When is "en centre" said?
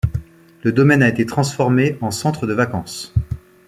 2.01-2.47